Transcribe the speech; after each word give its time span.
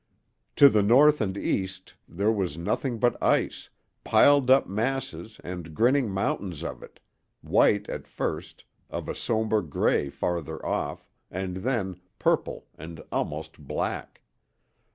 To 0.55 0.67
the 0.67 0.81
north 0.81 1.21
and 1.21 1.37
east 1.37 1.93
there 2.09 2.31
was 2.31 2.57
nothing 2.57 2.97
but 2.97 3.21
ice, 3.21 3.69
piled 4.03 4.49
up 4.49 4.65
masses 4.67 5.39
and 5.43 5.75
grinning 5.75 6.09
mountains 6.09 6.63
of 6.63 6.81
it, 6.81 6.99
white 7.41 7.87
at 7.87 8.07
first, 8.07 8.65
of 8.89 9.07
a 9.07 9.13
somber 9.13 9.61
gray 9.61 10.09
farther 10.09 10.65
off, 10.65 11.07
and 11.29 11.57
then 11.57 11.99
purple 12.17 12.65
and 12.79 13.03
almost 13.11 13.59
black. 13.59 14.23